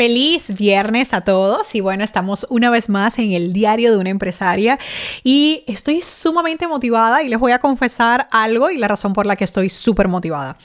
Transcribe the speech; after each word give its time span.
Feliz 0.00 0.56
viernes 0.56 1.12
a 1.12 1.20
todos 1.20 1.74
y 1.74 1.80
bueno, 1.80 2.04
estamos 2.04 2.46
una 2.48 2.70
vez 2.70 2.88
más 2.88 3.18
en 3.18 3.32
el 3.32 3.52
diario 3.52 3.92
de 3.92 3.98
una 3.98 4.08
empresaria 4.08 4.78
y 5.22 5.62
estoy 5.66 6.00
sumamente 6.00 6.66
motivada 6.66 7.22
y 7.22 7.28
les 7.28 7.38
voy 7.38 7.52
a 7.52 7.58
confesar 7.58 8.26
algo 8.30 8.70
y 8.70 8.78
la 8.78 8.88
razón 8.88 9.12
por 9.12 9.26
la 9.26 9.36
que 9.36 9.44
estoy 9.44 9.68
súper 9.68 10.08
motivada. 10.08 10.56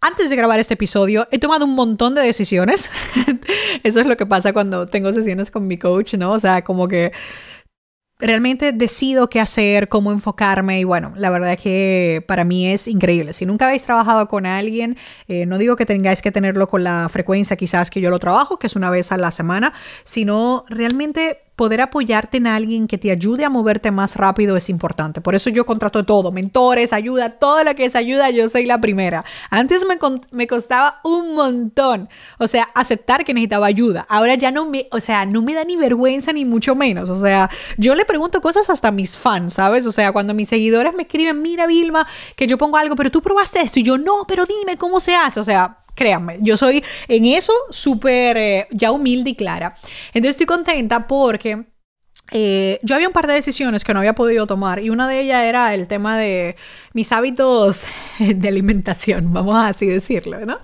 Antes 0.00 0.30
de 0.30 0.36
grabar 0.36 0.60
este 0.60 0.74
episodio 0.74 1.26
he 1.32 1.40
tomado 1.40 1.64
un 1.64 1.74
montón 1.74 2.14
de 2.14 2.20
decisiones. 2.20 2.88
Eso 3.82 3.98
es 3.98 4.06
lo 4.06 4.16
que 4.16 4.26
pasa 4.26 4.52
cuando 4.52 4.86
tengo 4.86 5.12
sesiones 5.12 5.50
con 5.50 5.66
mi 5.66 5.76
coach, 5.76 6.14
¿no? 6.14 6.30
O 6.30 6.38
sea, 6.38 6.62
como 6.62 6.86
que 6.86 7.10
realmente 8.22 8.72
decido 8.72 9.26
qué 9.28 9.40
hacer, 9.40 9.88
cómo 9.88 10.12
enfocarme 10.12 10.80
y 10.80 10.84
bueno, 10.84 11.12
la 11.16 11.28
verdad 11.28 11.58
que 11.58 12.24
para 12.26 12.44
mí 12.44 12.66
es 12.66 12.88
increíble. 12.88 13.32
Si 13.32 13.44
nunca 13.44 13.66
habéis 13.66 13.84
trabajado 13.84 14.28
con 14.28 14.46
alguien, 14.46 14.96
eh, 15.28 15.44
no 15.44 15.58
digo 15.58 15.76
que 15.76 15.84
tengáis 15.84 16.22
que 16.22 16.30
tenerlo 16.30 16.68
con 16.68 16.84
la 16.84 17.08
frecuencia 17.10 17.56
quizás 17.56 17.90
que 17.90 18.00
yo 18.00 18.10
lo 18.10 18.18
trabajo, 18.18 18.58
que 18.58 18.68
es 18.68 18.76
una 18.76 18.90
vez 18.90 19.12
a 19.12 19.16
la 19.16 19.30
semana, 19.30 19.74
sino 20.04 20.64
realmente 20.68 21.40
poder 21.62 21.80
apoyarte 21.80 22.38
en 22.38 22.48
alguien 22.48 22.88
que 22.88 22.98
te 22.98 23.12
ayude 23.12 23.44
a 23.44 23.48
moverte 23.48 23.92
más 23.92 24.16
rápido 24.16 24.56
es 24.56 24.68
importante. 24.68 25.20
Por 25.20 25.36
eso 25.36 25.48
yo 25.48 25.64
contrato 25.64 26.04
todo, 26.04 26.32
mentores, 26.32 26.92
ayuda, 26.92 27.30
todo 27.30 27.62
lo 27.62 27.72
que 27.76 27.84
es 27.84 27.94
ayuda, 27.94 28.30
yo 28.30 28.48
soy 28.48 28.64
la 28.64 28.80
primera. 28.80 29.24
Antes 29.48 29.86
me, 29.86 29.96
me 30.32 30.48
costaba 30.48 30.98
un 31.04 31.36
montón, 31.36 32.08
o 32.40 32.48
sea, 32.48 32.68
aceptar 32.74 33.24
que 33.24 33.32
necesitaba 33.32 33.68
ayuda. 33.68 34.04
Ahora 34.08 34.34
ya 34.34 34.50
no 34.50 34.66
me, 34.68 34.88
o 34.90 34.98
sea, 34.98 35.24
no 35.24 35.40
me 35.40 35.54
da 35.54 35.62
ni 35.62 35.76
vergüenza 35.76 36.32
ni 36.32 36.44
mucho 36.44 36.74
menos. 36.74 37.10
O 37.10 37.14
sea, 37.14 37.48
yo 37.78 37.94
le 37.94 38.04
pregunto 38.04 38.40
cosas 38.40 38.68
hasta 38.68 38.88
a 38.88 38.90
mis 38.90 39.16
fans, 39.16 39.54
¿sabes? 39.54 39.86
O 39.86 39.92
sea, 39.92 40.12
cuando 40.12 40.34
mis 40.34 40.48
seguidores 40.48 40.96
me 40.96 41.02
escriben, 41.02 41.42
mira 41.42 41.68
Vilma, 41.68 42.08
que 42.34 42.48
yo 42.48 42.58
pongo 42.58 42.76
algo, 42.76 42.96
pero 42.96 43.12
tú 43.12 43.22
probaste 43.22 43.60
esto 43.60 43.78
y 43.78 43.84
yo 43.84 43.98
no, 43.98 44.24
pero 44.26 44.46
dime 44.46 44.76
cómo 44.76 44.98
se 44.98 45.14
hace. 45.14 45.38
O 45.38 45.44
sea, 45.44 45.81
Créanme, 45.94 46.38
yo 46.40 46.56
soy 46.56 46.82
en 47.08 47.26
eso 47.26 47.52
súper 47.70 48.36
eh, 48.36 48.68
ya 48.70 48.90
humilde 48.92 49.30
y 49.30 49.34
clara. 49.34 49.76
Entonces 50.08 50.30
estoy 50.30 50.46
contenta 50.46 51.06
porque 51.06 51.66
eh, 52.30 52.80
yo 52.82 52.94
había 52.94 53.08
un 53.08 53.12
par 53.12 53.26
de 53.26 53.34
decisiones 53.34 53.84
que 53.84 53.92
no 53.92 53.98
había 53.98 54.14
podido 54.14 54.46
tomar 54.46 54.80
y 54.80 54.88
una 54.88 55.06
de 55.06 55.20
ellas 55.20 55.44
era 55.44 55.74
el 55.74 55.86
tema 55.86 56.16
de 56.16 56.56
mis 56.94 57.12
hábitos 57.12 57.84
de 58.18 58.48
alimentación, 58.48 59.32
vamos 59.32 59.54
a 59.54 59.68
así 59.68 59.86
decirlo, 59.86 60.40
¿no? 60.46 60.58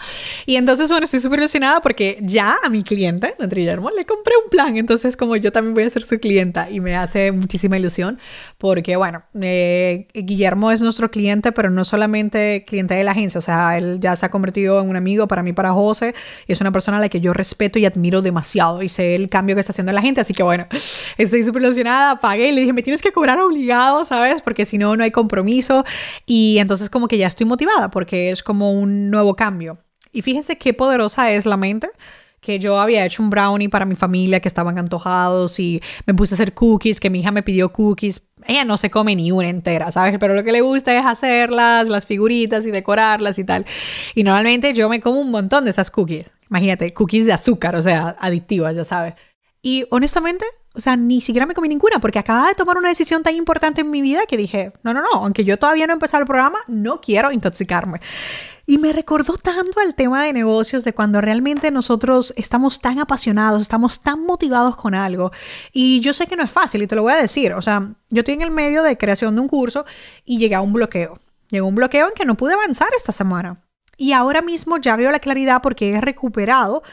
Y 0.47 0.57
entonces, 0.57 0.91
bueno, 0.91 1.05
estoy 1.05 1.21
súper 1.21 1.41
ilusionada 1.41 1.81
porque 1.83 2.19
ya 2.23 2.57
a 2.63 2.71
mi 2.71 2.83
cliente, 2.83 3.35
Guillermo, 3.39 3.91
le 3.91 4.07
compré 4.07 4.35
un 4.43 4.49
plan, 4.51 4.77
entonces 4.79 5.17
como 5.17 5.37
yo 5.37 5.53
también 5.53 5.75
voy 5.75 5.83
a 5.83 5.91
ser 5.91 6.03
su 6.03 6.19
clienta 6.19 6.71
y 6.71 6.81
me 6.81 6.97
hace 6.97 7.33
muchísima 7.33 7.77
ilusión 7.77 8.19
porque, 8.57 8.97
bueno, 8.97 9.25
eh, 9.41 10.09
Guillermo 10.15 10.71
es 10.71 10.81
nuestro 10.81 11.11
cliente, 11.11 11.53
pero 11.53 11.69
no 11.69 11.85
solamente 11.85 12.65
cliente 12.67 12.95
de 12.95 13.05
la 13.05 13.11
agencia, 13.11 13.39
o 13.39 13.43
sea, 13.43 13.77
él 13.77 13.99
ya 14.01 14.17
se 14.17 14.25
ha 14.25 14.31
convertido 14.31 14.81
en 14.81 14.89
un 14.89 14.97
amigo 14.97 15.29
para 15.29 15.43
mí, 15.43 15.53
para 15.53 15.73
José, 15.73 16.15
y 16.47 16.53
es 16.53 16.61
una 16.63 16.73
persona 16.73 16.97
a 16.97 17.01
la 17.01 17.09
que 17.11 17.21
yo 17.21 17.35
respeto 17.35 17.79
y 17.79 17.85
admiro 17.85 18.23
demasiado 18.23 18.83
y 18.83 18.89
sé 18.89 19.15
el 19.15 19.29
cambio 19.29 19.55
que 19.55 19.61
está 19.61 19.73
haciendo 19.73 19.93
la 19.93 20.01
gente, 20.01 20.23
así 20.23 20.33
que 20.33 20.43
bueno, 20.43 20.67
estoy 21.19 21.41
súper 21.49 21.63
ilusionada, 21.63 22.21
pagué 22.21 22.49
y 22.49 22.53
le 22.53 22.61
dije, 22.61 22.73
me 22.73 22.83
tienes 22.83 23.03
que 23.03 23.13
cobrar 23.13 23.41
obligado, 23.41 24.05
¿sabes? 24.05 24.43
Porque 24.43 24.65
si 24.65 24.79
no, 24.79 24.97
no 24.97 25.05
hay 25.05 25.11
compromiso. 25.11 25.85
Y 26.27 26.59
entonces 26.59 26.91
como 26.91 27.09
que 27.09 27.19
ya 27.19 27.27
estoy 27.27 27.47
motivada 27.47 27.91
porque 27.91 28.31
es 28.31 28.43
como 28.43 28.73
un 28.73 29.11
nuevo 29.11 29.35
cambio. 29.35 29.79
Y 30.13 30.23
fíjense 30.23 30.57
qué 30.57 30.75
poderosa 30.75 31.33
es 31.33 31.47
la 31.47 31.57
mente 31.57 31.91
que 32.41 32.59
yo 32.59 32.79
había 32.81 33.05
hecho 33.05 33.23
un 33.23 33.31
brownie 33.31 33.69
para 33.69 33.85
mi 33.85 33.97
familia 33.97 34.41
que 34.41 34.49
estaban 34.49 34.79
antojados 34.79 35.59
y 35.59 35.83
me 36.07 36.15
puse 36.15 36.35
a 36.35 36.37
hacer 36.37 36.55
cookies, 36.55 37.01
que 37.01 37.11
mi 37.11 37.21
hija 37.21 37.33
me 37.33 37.43
pidió 37.43 37.73
cookies. 37.73 38.31
Ella 38.47 38.65
no 38.65 38.77
se 38.77 38.91
come 38.91 39.17
ni 39.17 39.33
una 39.33 39.49
entera, 39.49 39.91
¿sabes? 39.91 40.17
Pero 40.19 40.35
lo 40.35 40.45
que 40.45 40.53
le 40.53 40.61
gusta 40.61 40.97
es 40.97 41.05
hacerlas, 41.05 41.89
las 41.89 42.07
figuritas 42.07 42.67
y 42.67 42.71
decorarlas 42.71 43.39
y 43.39 43.45
tal. 43.45 43.65
Y 44.15 44.23
normalmente 44.23 44.73
yo 44.73 44.89
me 44.89 45.01
como 45.01 45.21
un 45.21 45.31
montón 45.31 45.65
de 45.65 45.71
esas 45.71 45.91
cookies. 45.91 46.31
Imagínate, 46.49 46.95
cookies 46.95 47.27
de 47.27 47.33
azúcar, 47.33 47.75
o 47.77 47.83
sea, 47.83 48.17
adictivas, 48.21 48.77
ya 48.77 48.85
sabes. 48.85 49.15
Y 49.61 49.85
honestamente, 49.91 50.47
o 50.79 50.81
sea, 50.81 50.97
ni 50.97 51.21
siquiera 51.21 51.45
me 51.45 51.55
comí 51.55 51.69
ninguna 51.69 51.99
porque 51.99 52.21
acababa 52.21 52.51
de 52.51 52.55
tomar 52.55 52.79
una 52.79 52.89
decisión 52.89 53.25
tan 53.25 53.35
importante 53.35 53.81
en 53.81 53.91
mi 53.91 54.01
vida 54.01 54.27
que 54.29 54.37
dije, 54.37 54.73
no, 54.85 54.95
no, 54.95 55.03
no, 55.03 55.25
aunque 55.25 55.45
yo 55.45 55.59
todavía 55.59 55.89
no 55.89 55.93
he 55.93 55.95
empezado 55.95 56.21
el 56.21 56.27
programa, 56.27 56.61
no 56.69 57.01
quiero 57.01 57.33
intoxicarme. 57.33 58.01
Y 58.65 58.79
me 58.79 58.93
recordó 58.93 59.37
tanto 59.37 59.81
al 59.81 59.97
tema 59.97 60.23
de 60.23 60.33
negocios, 60.33 60.85
de 60.85 60.93
cuando 60.93 61.21
realmente 61.21 61.73
nosotros 61.73 62.33
estamos 62.37 62.81
tan 62.81 63.01
apasionados, 63.01 63.61
estamos 63.61 64.03
tan 64.03 64.23
motivados 64.23 64.77
con 64.77 64.95
algo. 64.95 65.33
Y 65.73 65.99
yo 65.99 66.13
sé 66.13 66.29
que 66.29 66.37
no 66.37 66.45
es 66.45 66.53
fácil 66.53 66.83
y 66.83 66.87
te 66.87 66.95
lo 66.95 67.03
voy 67.03 67.15
a 67.15 67.17
decir. 67.17 67.55
O 67.55 67.63
sea, 67.63 67.95
yo 68.11 68.21
estoy 68.21 68.35
en 68.35 68.43
el 68.43 68.53
medio 68.53 68.85
de 68.85 68.97
creación 68.97 69.35
de 69.35 69.41
un 69.41 69.49
curso 69.49 69.85
y 70.25 70.39
llegué 70.39 70.55
a 70.55 70.61
un 70.61 70.73
bloqueo. 70.73 71.19
Llegó 71.51 71.67
un 71.67 71.75
bloqueo 71.75 72.07
en 72.07 72.15
que 72.15 72.25
no 72.25 72.37
pude 72.37 72.55
avanzar 72.55 72.91
esta 72.97 73.11
semana. 73.11 73.65
Y 73.97 74.13
ahora 74.13 74.43
mismo 74.43 74.77
ya 74.77 74.95
veo 74.95 75.11
la 75.11 75.19
claridad 75.19 75.61
porque 75.61 75.91
he 75.91 76.01
recuperado 76.01 76.85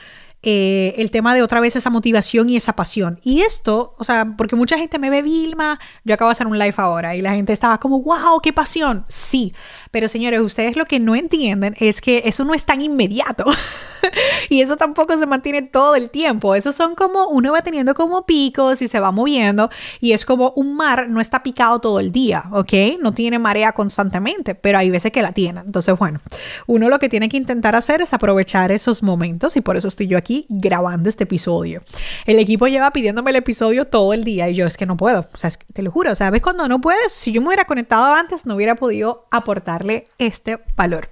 eh, 0.47 0.94
el 1.00 1.09
tema 1.09 1.33
de 1.33 1.41
otra 1.41 1.59
vez 1.59 1.75
esa 1.75 1.89
motivación 1.89 2.51
y 2.51 2.56
esa 2.56 2.73
pasión. 2.73 3.19
Y 3.23 3.41
esto, 3.41 3.95
o 3.97 4.03
sea, 4.03 4.35
porque 4.38 4.56
mucha 4.56 4.78
gente 4.78 5.00
me 5.00 5.09
ve, 5.09 5.23
Vilma, 5.23 5.79
yo 6.03 6.13
acabo 6.13 6.29
de 6.29 6.33
hacer 6.33 6.45
un 6.45 6.59
live 6.59 6.75
ahora 6.78 7.16
y 7.16 7.22
la 7.22 7.33
gente 7.33 7.51
estaba 7.51 7.79
como, 7.79 8.00
wow, 8.03 8.39
qué 8.44 8.53
pasión. 8.53 9.05
Sí, 9.07 9.55
pero 9.95 10.09
señores, 10.09 10.41
ustedes 10.41 10.75
lo 10.75 10.83
que 10.83 11.00
no 11.00 11.16
entienden 11.16 11.78
es 11.79 12.01
que 12.01 12.23
eso 12.25 12.44
no 12.44 12.53
es 12.53 12.66
tan 12.66 12.81
inmediato. 12.81 13.45
y 14.50 14.59
eso 14.59 14.75
tampoco 14.75 15.17
se 15.17 15.25
mantiene 15.25 15.61
todo 15.61 15.95
el 15.95 16.09
tiempo. 16.09 16.53
Eso 16.53 16.73
son 16.73 16.95
como, 16.95 17.29
uno 17.29 17.53
va 17.53 17.61
teniendo 17.61 17.94
como 17.94 18.25
picos 18.25 18.81
y 18.81 18.89
se 18.89 19.00
va 19.00 19.11
moviendo 19.11 19.69
y 20.01 20.11
es 20.11 20.25
como 20.25 20.51
un 20.57 20.75
mar 20.75 21.07
no 21.07 21.22
está 21.22 21.44
picado 21.44 21.79
todo 21.79 22.01
el 22.01 22.11
día, 22.11 22.44
¿ok? 22.51 23.00
No 23.00 23.13
tiene 23.13 23.39
marea 23.39 23.72
constantemente, 23.72 24.53
pero 24.53 24.78
hay 24.79 24.89
veces 24.89 25.13
que 25.13 25.22
la 25.22 25.31
tiene. 25.31 25.61
Entonces, 25.61 25.97
bueno, 25.97 26.19
uno 26.67 26.89
lo 26.89 27.00
que 27.00 27.07
tiene 27.07 27.29
que 27.29 27.38
intentar 27.38 27.78
hacer 27.78 28.01
es 28.01 28.13
aprovechar 28.13 28.73
esos 28.73 29.01
momentos 29.01 29.55
y 29.55 29.61
por 29.61 29.78
eso 29.78 29.88
estoy 29.88 30.07
yo 30.07 30.17
aquí 30.17 30.45
grabando 30.50 31.07
este 31.07 31.23
episodio. 31.23 31.84
El 32.25 32.39
equipo 32.39 32.67
lleva 32.67 32.91
pidiéndome 32.91 33.31
el 33.31 33.38
episodio 33.38 33.85
todo 33.85 34.13
el 34.13 34.25
día 34.25 34.50
y 34.50 34.55
yo 34.55 34.67
es 34.67 34.75
que 34.75 34.85
no 34.85 34.97
puedo. 34.97 35.29
O 35.34 35.38
sea, 35.38 35.51
te 35.72 35.81
lo 35.81 35.89
juro, 35.89 36.16
¿sabes? 36.16 36.41
Cuando 36.41 36.67
no 36.67 36.81
puedes, 36.81 37.13
si 37.13 37.31
yo 37.31 37.39
me 37.39 37.47
hubiera 37.47 37.63
conectado 37.63 38.13
antes, 38.13 38.45
no 38.45 38.55
hubiera 38.55 38.75
podido 38.75 39.25
este 40.18 40.59
valor. 40.75 41.09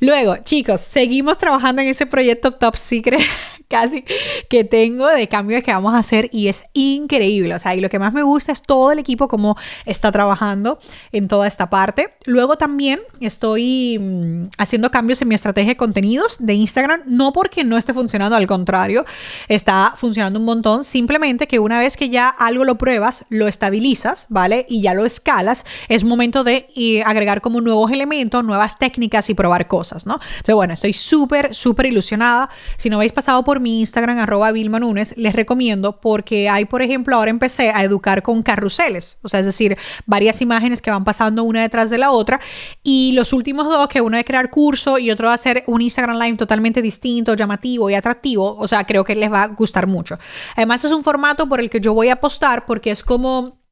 Luego, 0.00 0.36
chicos, 0.38 0.80
seguimos 0.80 1.38
trabajando 1.38 1.82
en 1.82 1.88
ese 1.88 2.06
proyecto 2.06 2.52
Top 2.52 2.76
Secret 2.76 3.20
casi 3.74 4.04
que 4.48 4.62
tengo 4.62 5.08
de 5.08 5.26
cambios 5.26 5.64
que 5.64 5.72
vamos 5.72 5.94
a 5.94 5.98
hacer 5.98 6.30
y 6.30 6.46
es 6.46 6.62
increíble. 6.74 7.56
O 7.56 7.58
sea, 7.58 7.74
y 7.74 7.80
lo 7.80 7.90
que 7.90 7.98
más 7.98 8.12
me 8.12 8.22
gusta 8.22 8.52
es 8.52 8.62
todo 8.62 8.92
el 8.92 9.00
equipo 9.00 9.26
como 9.26 9.56
está 9.84 10.12
trabajando 10.12 10.78
en 11.10 11.26
toda 11.26 11.48
esta 11.48 11.68
parte. 11.70 12.14
Luego 12.24 12.56
también 12.56 13.00
estoy 13.18 13.98
mm, 13.98 14.50
haciendo 14.58 14.92
cambios 14.92 15.20
en 15.22 15.28
mi 15.28 15.34
estrategia 15.34 15.70
de 15.70 15.76
contenidos 15.76 16.36
de 16.38 16.54
Instagram, 16.54 17.00
no 17.06 17.32
porque 17.32 17.64
no 17.64 17.76
esté 17.76 17.92
funcionando, 17.92 18.36
al 18.36 18.46
contrario, 18.46 19.04
está 19.48 19.94
funcionando 19.96 20.38
un 20.38 20.44
montón. 20.44 20.84
Simplemente 20.84 21.48
que 21.48 21.58
una 21.58 21.80
vez 21.80 21.96
que 21.96 22.10
ya 22.10 22.28
algo 22.28 22.62
lo 22.62 22.76
pruebas, 22.78 23.24
lo 23.28 23.48
estabilizas, 23.48 24.26
¿vale? 24.28 24.66
Y 24.68 24.82
ya 24.82 24.94
lo 24.94 25.04
escalas, 25.04 25.66
es 25.88 26.04
momento 26.04 26.44
de 26.44 26.68
eh, 26.76 27.02
agregar 27.02 27.40
como 27.40 27.60
nuevos 27.60 27.90
elementos, 27.90 28.44
nuevas 28.44 28.78
técnicas 28.78 29.28
y 29.30 29.34
probar 29.34 29.66
cosas, 29.66 30.06
¿no? 30.06 30.20
Entonces, 30.36 30.54
bueno, 30.54 30.74
estoy 30.74 30.92
súper, 30.92 31.56
súper 31.56 31.86
ilusionada. 31.86 32.50
Si 32.76 32.88
no 32.88 32.98
habéis 32.98 33.12
pasado 33.12 33.42
por 33.42 33.63
mi 33.64 33.80
Instagram, 33.80 34.18
arroba 34.18 34.52
Vilma 34.52 34.78
Nunes, 34.78 35.16
les 35.16 35.34
recomiendo 35.34 36.00
porque 36.00 36.48
hay, 36.48 36.66
por 36.66 36.82
ejemplo, 36.82 37.16
ahora 37.16 37.30
empecé 37.30 37.70
a 37.70 37.82
educar 37.82 38.22
con 38.22 38.44
carruseles, 38.44 39.18
o 39.22 39.28
sea, 39.28 39.40
es 39.40 39.46
decir, 39.46 39.76
varias 40.06 40.40
imágenes 40.40 40.80
que 40.80 40.92
van 40.92 41.02
pasando 41.02 41.42
una 41.42 41.62
detrás 41.62 41.90
de 41.90 41.98
la 41.98 42.12
otra 42.12 42.40
y 42.84 43.12
los 43.16 43.32
últimos 43.32 43.66
dos, 43.66 43.88
que 43.88 44.00
uno 44.00 44.16
es 44.16 44.24
crear 44.24 44.50
curso 44.50 44.98
y 44.98 45.10
otro 45.10 45.28
va 45.28 45.34
a 45.34 45.38
ser 45.38 45.64
un 45.66 45.82
Instagram 45.82 46.18
Live 46.18 46.36
totalmente 46.36 46.80
distinto, 46.80 47.34
llamativo 47.34 47.90
y 47.90 47.94
atractivo, 47.94 48.56
o 48.56 48.66
sea, 48.68 48.84
creo 48.84 49.04
que 49.04 49.16
les 49.16 49.32
va 49.32 49.42
a 49.42 49.48
gustar 49.48 49.86
mucho. 49.86 50.18
Además, 50.54 50.84
es 50.84 50.92
un 50.92 51.02
formato 51.02 51.48
por 51.48 51.60
el 51.60 51.70
que 51.70 51.80
yo 51.80 51.94
voy 51.94 52.10
a 52.10 52.14
apostar 52.14 52.66
porque 52.66 52.92
es 52.92 53.02
como 53.02 53.63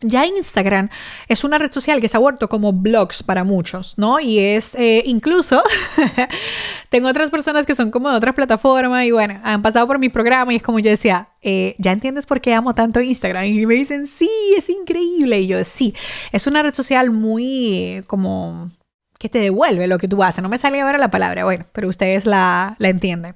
ya 0.00 0.26
Instagram 0.26 0.90
es 1.28 1.44
una 1.44 1.58
red 1.58 1.72
social 1.72 2.00
que 2.00 2.08
se 2.08 2.16
ha 2.16 2.20
vuelto 2.20 2.48
como 2.48 2.72
blogs 2.72 3.22
para 3.22 3.44
muchos, 3.44 3.98
¿no? 3.98 4.20
Y 4.20 4.38
es 4.38 4.74
eh, 4.74 5.02
incluso, 5.06 5.62
tengo 6.90 7.08
otras 7.08 7.30
personas 7.30 7.66
que 7.66 7.74
son 7.74 7.90
como 7.90 8.10
de 8.10 8.16
otras 8.16 8.34
plataformas 8.34 9.04
y 9.04 9.10
bueno, 9.10 9.40
han 9.42 9.62
pasado 9.62 9.86
por 9.86 9.98
mi 9.98 10.08
programa 10.08 10.52
y 10.52 10.56
es 10.56 10.62
como 10.62 10.78
yo 10.78 10.90
decía, 10.90 11.28
eh, 11.42 11.74
¿ya 11.78 11.92
entiendes 11.92 12.26
por 12.26 12.40
qué 12.40 12.54
amo 12.54 12.74
tanto 12.74 13.00
Instagram? 13.00 13.44
Y 13.44 13.66
me 13.66 13.74
dicen, 13.74 14.06
sí, 14.06 14.30
es 14.56 14.68
increíble. 14.68 15.40
Y 15.40 15.46
yo, 15.46 15.62
sí, 15.64 15.94
es 16.32 16.46
una 16.46 16.62
red 16.62 16.74
social 16.74 17.10
muy 17.10 18.04
como 18.06 18.70
que 19.18 19.28
te 19.28 19.40
devuelve 19.40 19.86
lo 19.86 19.98
que 19.98 20.08
tú 20.08 20.22
haces. 20.22 20.42
No 20.42 20.48
me 20.48 20.58
sale 20.58 20.80
ahora 20.80 20.98
la 20.98 21.10
palabra, 21.10 21.44
bueno, 21.44 21.66
pero 21.72 21.88
ustedes 21.88 22.24
la, 22.24 22.76
la 22.78 22.88
entienden. 22.88 23.34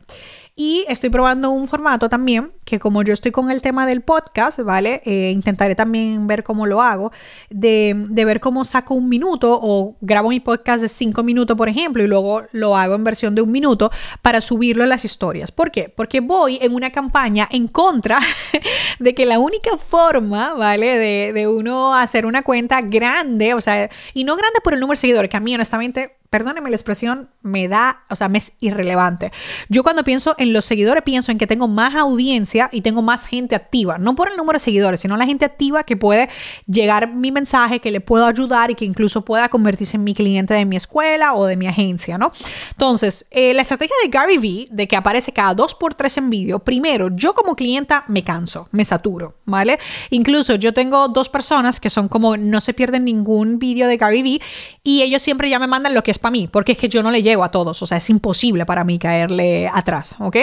Y 0.54 0.84
estoy 0.87 1.08
probando 1.08 1.50
un 1.50 1.66
formato 1.66 2.10
también 2.10 2.52
que 2.66 2.78
como 2.78 3.02
yo 3.02 3.14
estoy 3.14 3.32
con 3.32 3.50
el 3.50 3.62
tema 3.62 3.87
del 3.87 4.02
podcast, 4.02 4.60
¿vale? 4.60 5.00
Eh, 5.06 5.31
intentaré 5.31 5.75
también 5.75 6.26
ver 6.26 6.44
cómo 6.44 6.66
lo 6.66 6.82
hago, 6.82 7.10
de, 7.49 7.94
de, 8.10 8.25
ver 8.26 8.38
cómo 8.38 8.66
saco 8.66 8.94
un 8.94 9.08
minuto 9.08 9.58
o 9.60 9.96
grabo 10.02 10.28
mi 10.28 10.40
podcast 10.40 10.82
de 10.82 10.88
cinco 10.88 11.22
minutos, 11.22 11.56
por 11.56 11.70
ejemplo, 11.70 12.02
y 12.02 12.06
luego 12.06 12.43
lo 12.52 12.76
hago 12.76 12.94
en 12.94 13.02
versión 13.02 13.34
de 13.34 13.40
un 13.40 13.50
minuto 13.50 13.90
para 14.20 14.43
subirlo 14.43 14.82
en 14.82 14.90
las 14.90 15.06
historias. 15.06 15.50
¿Por 15.50 15.70
qué? 15.70 15.88
Porque 15.88 16.20
voy 16.20 16.58
en 16.60 16.75
una 16.75 16.90
campaña 16.90 17.48
en 17.50 17.66
contra 17.66 18.19
de 18.98 19.14
que 19.14 19.25
la 19.25 19.38
única 19.38 19.78
forma, 19.78 20.52
¿vale? 20.52 20.98
De, 20.98 21.32
de 21.32 21.48
uno 21.48 21.96
hacer 21.96 22.26
una 22.26 22.43
cuenta 22.43 22.82
grande, 22.82 23.55
o 23.55 23.60
sea, 23.62 23.88
y 24.12 24.25
no 24.25 24.37
grande 24.37 24.60
por 24.62 24.75
el 24.75 24.81
número 24.81 24.96
de 24.96 25.00
seguidores, 25.00 25.31
que 25.31 25.37
a 25.38 25.40
mí 25.40 25.55
honestamente 25.55 26.21
perdóneme 26.32 26.70
la 26.70 26.76
expresión, 26.76 27.29
me 27.43 27.69
da, 27.69 28.05
o 28.08 28.17
sea, 28.17 28.26
me 28.29 28.38
es 28.38 28.55
irrelevante. 28.58 29.32
Yo 29.69 29.82
cuando 29.82 30.02
pienso 30.02 30.34
en 30.38 30.55
los 30.55 30.64
seguidores, 30.64 31.02
pienso 31.02 31.31
en 31.31 31.37
que 31.37 31.46
tengo 31.46 31.69
más 31.69 31.94
audiencia 31.94 32.70
y 32.73 32.81
tengo 32.81 33.02
más 33.02 33.26
gente 33.26 33.55
activa, 33.55 33.99
no 33.99 34.14
por 34.14 34.31
el 34.31 34.38
número 34.38 34.56
de 34.56 34.64
seguidores, 34.64 35.00
sino 35.00 35.19
la 35.19 35.26
gente 35.26 35.44
activa 35.44 35.84
que 35.84 35.99
puede 35.99 36.31
llegar 36.67 37.12
mi 37.12 37.32
mensaje, 37.32 37.81
que 37.81 37.90
le 37.90 38.00
puedo 38.00 38.25
ayudar 38.25 38.70
y 38.70 38.76
que 38.76 38.87
incluso 38.87 39.26
pueda 39.26 39.50
convertirse 39.50 39.99
en 39.99 40.05
mi 40.05 40.14
cliente 40.14 40.55
de 40.55 40.64
mi 40.64 40.76
escuela 40.76 41.34
o 41.34 41.44
de 41.44 41.55
mi 41.55 41.67
agencia, 41.67 42.17
¿no? 42.17 42.32
Entonces, 42.70 43.26
eh, 43.31 43.52
la 43.52 43.61
estrategia 43.61 43.94
de 44.02 44.08
Gary 44.08 44.38
Vee, 44.38 44.69
de 44.70 44.88
que 44.88 44.96
aparece 44.96 45.32
cada 45.32 45.52
dos 45.52 45.75
por 45.75 45.93
tres 45.93 46.17
en 46.17 46.31
vídeo, 46.31 46.61
primero, 46.61 47.11
yo 47.14 47.34
como 47.34 47.55
clienta 47.55 48.05
me 48.08 48.23
canso, 48.23 48.70
me 48.73 48.87
saturo, 48.87 49.34
¿vale? 49.44 49.79
Incluso 50.08 50.55
yo 50.55 50.73
tengo 50.73 51.08
dos 51.08 51.29
personas 51.29 51.79
que 51.79 51.90
son 51.90 52.08
como 52.08 52.38
no 52.38 52.62
se 52.62 52.73
pierden 52.73 53.05
ningún 53.05 53.58
vídeo 53.58 53.87
de 53.87 53.99
Gary 53.99 54.23
Vee 54.23 54.40
y 54.82 55.02
ellos 55.02 55.20
siempre 55.20 55.50
ya 55.50 55.58
me 55.58 55.67
mandan 55.67 55.93
lo 55.93 56.02
que 56.02 56.11
es 56.11 56.21
para 56.22 56.32
mí, 56.32 56.48
porque 56.50 56.72
es 56.72 56.78
que 56.78 56.88
yo 56.88 57.02
no 57.02 57.10
le 57.10 57.22
llego 57.22 57.44
a 57.44 57.50
todos, 57.50 57.82
o 57.82 57.86
sea, 57.86 57.98
es 57.98 58.08
imposible 58.08 58.64
para 58.64 58.84
mí 58.84 58.98
caerle 58.98 59.69
atrás, 59.72 60.16
¿ok? 60.19 60.36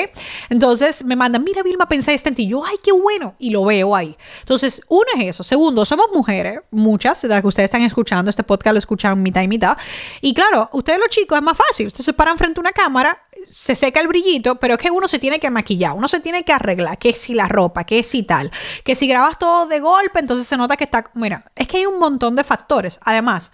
Entonces 0.50 1.04
me 1.04 1.16
mandan, 1.16 1.44
mira 1.44 1.64
Vilma, 1.64 1.88
pensé 1.88 2.14
este 2.14 2.30
en 2.30 2.36
yo, 2.50 2.64
ay, 2.64 2.76
qué 2.84 2.92
bueno, 2.92 3.36
y 3.40 3.50
lo 3.50 3.66
veo 3.66 3.96
ahí. 3.96 4.16
Entonces, 4.42 4.82
uno 4.88 5.06
es 5.18 5.30
eso. 5.30 5.44
Segundo, 5.44 5.86
somos 5.86 6.08
mujeres, 6.14 6.60
muchas, 6.72 7.22
de 7.22 7.30
las 7.30 7.42
que 7.42 7.48
ustedes 7.48 7.68
están 7.68 7.82
escuchando, 7.82 8.30
este 8.30 8.44
podcast 8.44 8.74
lo 8.74 8.80
escuchan 8.80 9.22
mitad 9.22 9.42
y 9.42 9.48
mitad. 9.48 9.78
Y 10.22 10.34
claro, 10.34 10.70
ustedes 10.74 11.00
los 11.00 11.10
chicos 11.10 11.38
es 11.38 11.44
más 11.44 11.58
fácil, 11.58 11.88
ustedes 11.88 12.06
se 12.06 12.14
paran 12.14 12.38
frente 12.38 12.60
a 12.60 12.62
una 12.62 12.72
cámara, 12.72 13.24
se 13.44 13.76
seca 13.76 14.00
el 14.00 14.08
brillito, 14.08 14.56
pero 14.56 14.76
es 14.76 14.80
que 14.80 14.92
uno 14.92 15.08
se 15.08 15.20
tiene 15.20 15.40
que 15.40 15.50
maquillar, 15.50 15.94
uno 15.94 16.08
se 16.08 16.20
tiene 16.20 16.44
que 16.44 16.52
arreglar, 16.52 16.98
que 16.98 17.14
si 17.14 17.34
la 17.34 17.48
ropa, 17.48 17.84
que 17.84 18.04
si 18.04 18.24
tal, 18.24 18.52
que 18.84 18.96
si 18.96 19.08
grabas 19.08 19.40
todo 19.40 19.66
de 19.66 19.80
golpe, 19.80 20.20
entonces 20.20 20.48
se 20.48 20.58
nota 20.58 20.78
que 20.78 20.84
está, 20.84 21.10
mira, 21.14 21.46
es 21.56 21.68
que 21.68 21.78
hay 21.78 21.86
un 21.86 22.00
montón 22.00 22.36
de 22.36 22.44
factores. 22.44 23.00
Además, 23.04 23.52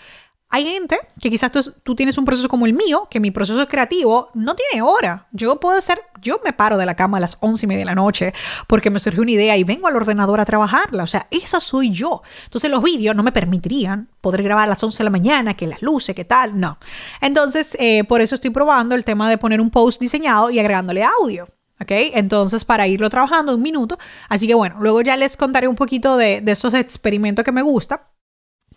hay 0.55 0.63
gente 0.63 0.97
que 1.19 1.29
quizás 1.29 1.51
tú, 1.83 1.95
tienes 1.95 2.17
un 2.17 2.23
proceso 2.23 2.47
como 2.47 2.65
el 2.65 2.71
mío, 2.71 3.09
que 3.11 3.19
mi 3.19 3.29
proceso 3.29 3.67
creativo 3.67 4.29
no 4.35 4.55
tiene 4.55 4.81
hora. 4.81 5.27
Yo 5.33 5.59
puedo 5.59 5.81
ser, 5.81 6.01
yo 6.21 6.39
me 6.45 6.53
paro 6.53 6.77
de 6.77 6.85
la 6.85 6.95
cama 6.95 7.17
a 7.17 7.19
las 7.19 7.37
once 7.41 7.65
y 7.65 7.67
media 7.67 7.79
de 7.79 7.85
la 7.85 7.95
noche 7.95 8.33
porque 8.65 8.89
me 8.89 9.01
surgió 9.01 9.21
una 9.21 9.31
idea 9.31 9.57
y 9.57 9.65
vengo 9.65 9.87
al 9.87 9.97
ordenador 9.97 10.39
a 10.39 10.45
trabajarla. 10.45 11.03
O 11.03 11.07
sea, 11.07 11.27
esa 11.29 11.59
soy 11.59 11.91
yo. 11.91 12.21
Entonces 12.45 12.71
los 12.71 12.81
vídeos 12.81 13.17
no 13.17 13.21
me 13.21 13.33
permitirían 13.33 14.07
poder 14.21 14.43
grabar 14.43 14.63
a 14.63 14.69
las 14.69 14.81
11 14.81 14.97
de 14.97 15.03
la 15.03 15.09
mañana, 15.09 15.55
que 15.55 15.67
las 15.67 15.81
luces, 15.81 16.15
que 16.15 16.23
tal, 16.23 16.57
no. 16.57 16.77
Entonces, 17.19 17.75
eh, 17.77 18.05
por 18.05 18.21
eso 18.21 18.35
estoy 18.35 18.51
probando 18.51 18.95
el 18.95 19.03
tema 19.03 19.29
de 19.29 19.37
poner 19.37 19.59
un 19.59 19.69
post 19.69 19.99
diseñado 19.99 20.51
y 20.51 20.59
agregándole 20.59 21.03
audio. 21.03 21.49
¿Ok? 21.81 21.91
Entonces, 21.91 22.63
para 22.63 22.87
irlo 22.87 23.09
trabajando 23.09 23.53
un 23.53 23.61
minuto. 23.61 23.97
Así 24.29 24.47
que 24.47 24.53
bueno, 24.53 24.77
luego 24.79 25.01
ya 25.01 25.17
les 25.17 25.35
contaré 25.35 25.67
un 25.67 25.75
poquito 25.75 26.15
de, 26.15 26.39
de 26.39 26.53
esos 26.53 26.73
experimentos 26.73 27.43
que 27.43 27.51
me 27.51 27.61
gusta. 27.61 28.07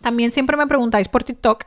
También 0.01 0.31
siempre 0.31 0.55
me 0.55 0.67
preguntáis 0.67 1.07
por 1.07 1.23
TikTok 1.23 1.65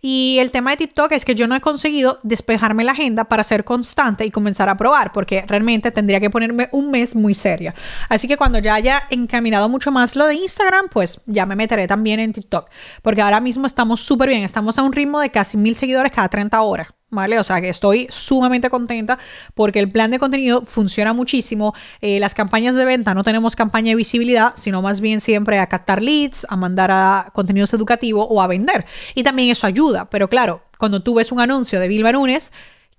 y 0.00 0.38
el 0.40 0.50
tema 0.50 0.70
de 0.70 0.76
TikTok 0.76 1.12
es 1.12 1.24
que 1.24 1.34
yo 1.34 1.46
no 1.46 1.54
he 1.54 1.60
conseguido 1.60 2.20
despejarme 2.22 2.84
la 2.84 2.92
agenda 2.92 3.24
para 3.24 3.44
ser 3.44 3.64
constante 3.64 4.24
y 4.24 4.30
comenzar 4.30 4.68
a 4.68 4.76
probar 4.76 5.12
porque 5.12 5.44
realmente 5.46 5.90
tendría 5.90 6.20
que 6.20 6.30
ponerme 6.30 6.68
un 6.72 6.90
mes 6.90 7.16
muy 7.16 7.34
seria. 7.34 7.74
Así 8.08 8.28
que 8.28 8.36
cuando 8.36 8.58
ya 8.58 8.74
haya 8.74 9.04
encaminado 9.10 9.68
mucho 9.68 9.90
más 9.90 10.16
lo 10.16 10.26
de 10.26 10.34
Instagram, 10.34 10.88
pues 10.90 11.20
ya 11.26 11.46
me 11.46 11.56
meteré 11.56 11.86
también 11.86 12.20
en 12.20 12.32
TikTok 12.32 12.68
porque 13.02 13.22
ahora 13.22 13.40
mismo 13.40 13.66
estamos 13.66 14.00
súper 14.00 14.28
bien, 14.28 14.42
estamos 14.42 14.78
a 14.78 14.82
un 14.82 14.92
ritmo 14.92 15.20
de 15.20 15.30
casi 15.30 15.56
mil 15.56 15.76
seguidores 15.76 16.12
cada 16.12 16.28
30 16.28 16.60
horas. 16.62 16.88
¿Vale? 17.12 17.38
O 17.38 17.44
sea 17.44 17.60
que 17.60 17.68
estoy 17.68 18.08
sumamente 18.10 18.70
contenta 18.70 19.18
porque 19.54 19.78
el 19.78 19.88
plan 19.88 20.10
de 20.10 20.18
contenido 20.18 20.62
funciona 20.62 21.12
muchísimo. 21.12 21.74
Eh, 22.00 22.18
las 22.18 22.34
campañas 22.34 22.74
de 22.74 22.84
venta 22.84 23.14
no 23.14 23.22
tenemos 23.22 23.54
campaña 23.54 23.90
de 23.90 23.96
visibilidad, 23.96 24.52
sino 24.56 24.82
más 24.82 25.00
bien 25.00 25.20
siempre 25.20 25.60
a 25.60 25.68
captar 25.68 26.02
leads, 26.02 26.46
a 26.48 26.56
mandar 26.56 26.90
a 26.90 27.30
contenidos 27.32 27.72
educativos 27.74 28.26
o 28.28 28.42
a 28.42 28.46
vender. 28.46 28.86
Y 29.14 29.22
también 29.22 29.50
eso 29.50 29.66
ayuda, 29.66 30.06
pero 30.06 30.28
claro, 30.28 30.62
cuando 30.78 31.02
tú 31.02 31.14
ves 31.14 31.30
un 31.30 31.40
anuncio 31.40 31.78
de 31.78 31.86
Vilma 31.86 32.12
Nunes, 32.12 32.50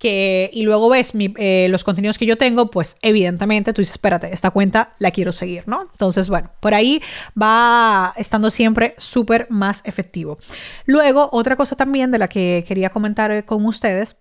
y 0.03 0.63
luego 0.63 0.89
ves 0.89 1.13
eh, 1.15 1.67
los 1.69 1.83
contenidos 1.83 2.17
que 2.17 2.25
yo 2.25 2.37
tengo, 2.37 2.69
pues 2.69 2.97
evidentemente 3.01 3.73
tú 3.73 3.81
dices, 3.81 3.95
espérate, 3.95 4.33
esta 4.33 4.51
cuenta 4.51 4.93
la 4.99 5.11
quiero 5.11 5.31
seguir, 5.31 5.63
¿no? 5.67 5.83
Entonces, 5.91 6.29
bueno, 6.29 6.51
por 6.59 6.73
ahí 6.73 7.01
va 7.39 8.13
estando 8.17 8.49
siempre 8.49 8.95
súper 8.97 9.47
más 9.49 9.81
efectivo. 9.85 10.37
Luego, 10.85 11.29
otra 11.31 11.55
cosa 11.55 11.75
también 11.75 12.11
de 12.11 12.17
la 12.17 12.27
que 12.27 12.63
quería 12.67 12.89
comentar 12.89 13.45
con 13.45 13.65
ustedes 13.65 14.17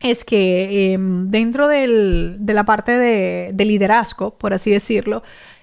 es 0.00 0.24
que 0.24 0.92
em, 0.92 1.30
dentro 1.30 1.68
de 1.68 2.36
la 2.52 2.64
parte 2.64 2.98
de, 2.98 3.64
liderazgo, 3.64 4.36
por 4.36 4.52
así 4.52 4.70
decirlo, 4.70 5.22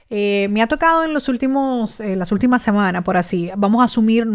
eh, 0.09 0.47
me 0.49 0.61
ha 0.61 0.67
tocado 0.67 1.03
en 1.03 1.13
los 1.13 1.29
últimos, 1.29 1.99
eh, 1.99 2.15
las 2.15 2.31
últimas 2.31 2.61
semanas, 2.61 3.03
por 3.03 3.17
así, 3.17 3.51
vamos 3.55 3.81
a 3.81 3.85
asumir 3.85 4.27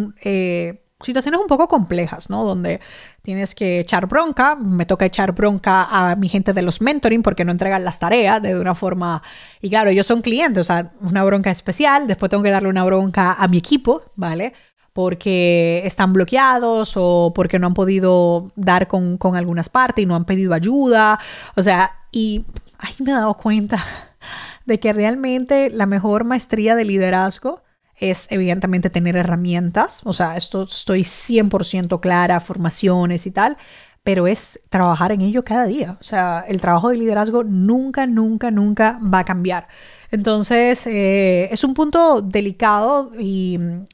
situaciones 1.00 1.40
un 1.40 1.46
poco 1.46 1.68
complejas, 1.68 2.30
¿no? 2.30 2.44
Donde 2.44 2.80
tienes 3.22 3.54
que 3.54 3.80
echar 3.80 4.06
bronca, 4.06 4.54
me 4.56 4.86
toca 4.86 5.04
echar 5.04 5.32
bronca 5.32 5.84
a 5.90 6.16
mi 6.16 6.28
gente 6.28 6.52
de 6.52 6.62
los 6.62 6.80
mentoring 6.80 7.22
porque 7.22 7.44
no 7.44 7.52
entregan 7.52 7.84
las 7.84 7.98
tareas 7.98 8.42
de 8.42 8.58
una 8.58 8.74
forma, 8.74 9.22
y 9.60 9.68
claro, 9.68 9.90
ellos 9.90 10.06
son 10.06 10.22
clientes, 10.22 10.60
o 10.60 10.64
sea, 10.64 10.92
una 11.00 11.24
bronca 11.24 11.50
especial, 11.50 12.06
después 12.06 12.30
tengo 12.30 12.42
que 12.42 12.50
darle 12.50 12.68
una 12.68 12.84
bronca 12.84 13.32
a 13.32 13.48
mi 13.48 13.58
equipo, 13.58 14.02
¿vale? 14.16 14.54
porque 14.92 15.82
están 15.84 16.14
bloqueados 16.14 16.94
o 16.96 17.32
porque 17.34 17.58
no 17.58 17.66
han 17.66 17.74
podido 17.74 18.50
dar 18.56 18.88
con, 18.88 19.18
con 19.18 19.36
algunas 19.36 19.68
partes 19.68 20.02
y 20.02 20.06
no 20.06 20.16
han 20.16 20.24
pedido 20.24 20.54
ayuda. 20.54 21.20
O 21.54 21.60
sea, 21.60 21.92
y 22.12 22.46
ahí 22.78 22.94
me 23.00 23.10
he 23.10 23.14
dado 23.14 23.34
cuenta 23.34 23.84
de 24.64 24.80
que 24.80 24.94
realmente 24.94 25.68
la 25.68 25.84
mejor 25.84 26.24
maestría 26.24 26.74
de 26.74 26.86
liderazgo 26.86 27.62
es 27.98 28.30
evidentemente 28.30 28.90
tener 28.90 29.16
herramientas, 29.16 30.02
o 30.04 30.12
sea, 30.12 30.36
esto 30.36 30.64
estoy 30.64 31.02
100% 31.02 32.00
clara, 32.00 32.40
formaciones 32.40 33.26
y 33.26 33.30
tal, 33.30 33.56
pero 34.04 34.26
es 34.26 34.60
trabajar 34.68 35.12
en 35.12 35.20
ello 35.22 35.44
cada 35.44 35.66
día. 35.66 35.96
O 36.00 36.04
sea, 36.04 36.44
el 36.46 36.60
trabajo 36.60 36.90
de 36.90 36.96
liderazgo 36.96 37.42
nunca, 37.42 38.06
nunca, 38.06 38.50
nunca 38.52 39.00
va 39.02 39.20
a 39.20 39.24
cambiar. 39.24 39.66
Entonces, 40.10 40.86
eh, 40.86 41.48
es 41.50 41.64
un 41.64 41.74
punto 41.74 42.22
delicado 42.22 43.12
y 43.18 43.58
mm, 43.58 43.84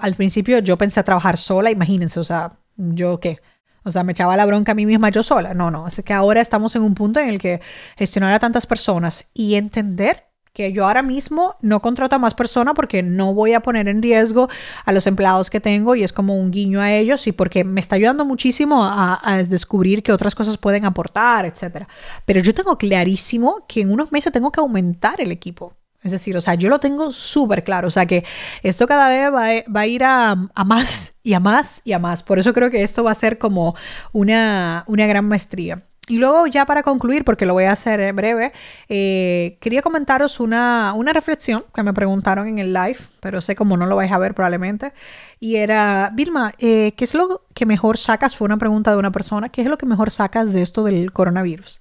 al 0.00 0.14
principio 0.14 0.58
yo 0.58 0.76
pensé 0.76 1.02
trabajar 1.04 1.36
sola, 1.36 1.70
imagínense, 1.70 2.18
o 2.18 2.24
sea, 2.24 2.58
yo 2.76 3.20
qué. 3.20 3.38
O 3.84 3.90
sea, 3.90 4.02
me 4.02 4.12
echaba 4.12 4.36
la 4.36 4.46
bronca 4.46 4.72
a 4.72 4.74
mí 4.74 4.86
misma 4.86 5.10
yo 5.10 5.22
sola. 5.22 5.54
No, 5.54 5.70
no, 5.70 5.86
es 5.86 6.02
que 6.04 6.12
ahora 6.12 6.40
estamos 6.40 6.74
en 6.74 6.82
un 6.82 6.94
punto 6.94 7.20
en 7.20 7.28
el 7.28 7.38
que 7.38 7.60
gestionar 7.96 8.32
a 8.32 8.38
tantas 8.38 8.66
personas 8.66 9.30
y 9.34 9.54
entender 9.54 10.24
que 10.54 10.72
yo 10.72 10.86
ahora 10.86 11.02
mismo 11.02 11.56
no 11.62 11.82
contrato 11.82 12.14
a 12.14 12.18
más 12.20 12.32
personas 12.32 12.74
porque 12.74 13.02
no 13.02 13.34
voy 13.34 13.54
a 13.54 13.60
poner 13.60 13.88
en 13.88 14.00
riesgo 14.00 14.48
a 14.84 14.92
los 14.92 15.08
empleados 15.08 15.50
que 15.50 15.60
tengo 15.60 15.96
y 15.96 16.04
es 16.04 16.12
como 16.12 16.38
un 16.38 16.52
guiño 16.52 16.80
a 16.80 16.92
ellos 16.92 17.26
y 17.26 17.32
porque 17.32 17.64
me 17.64 17.80
está 17.80 17.96
ayudando 17.96 18.24
muchísimo 18.24 18.84
a, 18.84 19.42
descubrir 19.48 20.04
que 20.04 20.12
otras 20.12 20.36
cosas 20.36 20.56
pueden 20.56 20.84
aportar, 20.84 21.44
etc. 21.44 21.88
Pero 22.24 22.40
yo 22.40 22.54
tengo 22.54 22.78
clarísimo 22.78 23.64
que 23.66 23.80
en 23.80 23.90
unos 23.90 24.12
meses 24.12 24.32
tengo 24.32 24.52
que 24.52 24.60
aumentar 24.60 25.20
el 25.20 25.32
equipo. 25.32 25.74
Es 26.04 26.12
decir, 26.12 26.36
o 26.36 26.40
sea, 26.40 26.54
yo 26.54 26.68
lo 26.68 26.78
tengo 26.78 27.10
súper 27.10 27.64
claro. 27.64 27.88
O 27.88 27.90
sea, 27.90 28.06
que 28.06 28.24
esto 28.62 28.86
cada 28.86 29.08
vez 29.08 29.32
va, 29.32 29.80
a 29.80 29.86
ir 29.86 30.04
a, 30.04 30.36
más 30.64 31.14
y 31.24 31.32
a 31.32 31.40
más 31.40 31.82
y 31.84 31.94
a 31.94 31.98
más. 31.98 32.22
Por 32.22 32.38
eso 32.38 32.52
creo 32.52 32.70
que 32.70 32.84
esto 32.84 33.02
va 33.02 33.10
a 33.10 33.14
ser 33.14 33.38
como 33.38 33.74
una, 34.12 34.84
una 34.86 35.06
gran 35.06 35.26
maestría. 35.26 35.82
Y 36.06 36.18
luego 36.18 36.46
ya 36.46 36.66
para 36.66 36.82
concluir, 36.82 37.24
porque 37.24 37.46
lo 37.46 37.54
voy 37.54 37.64
a 37.64 37.72
hacer 37.72 38.12
breve, 38.12 38.52
eh, 38.90 39.56
quería 39.60 39.80
comentaros 39.80 40.38
una, 40.38 40.92
una, 40.92 41.14
reflexión 41.14 41.64
que 41.74 41.82
me 41.82 41.94
preguntaron 41.94 42.46
en 42.46 42.58
el 42.58 42.74
live, 42.74 42.98
pero 43.20 43.40
sé 43.40 43.56
como 43.56 43.78
no 43.78 43.86
lo 43.86 43.96
vais 43.96 44.12
a 44.12 44.18
ver 44.18 44.34
probablemente. 44.34 44.92
Y 45.40 45.56
era, 45.56 46.10
Vilma, 46.12 46.52
eh, 46.58 46.92
¿qué 46.96 47.04
es 47.04 47.14
lo 47.14 47.46
que 47.54 47.64
mejor 47.64 47.96
sacas? 47.96 48.36
Fue 48.36 48.44
una 48.44 48.58
pregunta 48.58 48.90
de 48.90 48.98
una 48.98 49.12
persona, 49.12 49.48
¿qué 49.48 49.62
es 49.62 49.68
lo 49.68 49.78
que 49.78 49.86
mejor 49.86 50.10
sacas 50.10 50.52
de 50.52 50.60
esto 50.60 50.84
del 50.84 51.10
coronavirus? 51.10 51.80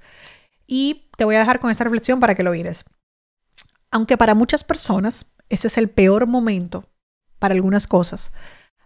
Y 0.68 1.10
te 1.18 1.26
voy 1.26 1.36
a 1.36 1.40
dejar 1.40 1.60
con 1.60 1.70
esta 1.70 1.84
reflexión 1.84 2.22
para 2.22 2.34
que 2.34 2.44
lo 2.44 2.52
mires. 2.52 2.86
Aunque 3.92 4.18
para 4.18 4.36
muchas 4.36 4.64
personas 4.64 5.26
ese 5.50 5.68
es 5.68 5.78
el 5.78 5.90
peor 5.90 6.28
momento 6.28 6.86
para 7.40 7.54
algunas 7.54 7.88
cosas, 7.88 8.32